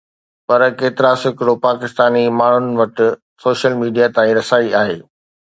[0.47, 2.95] پر ڪيترا سيڪڙو پاڪستاني ماڻهن وٽ
[3.45, 4.97] سوشل ميڊيا تائين رسائي آهي؟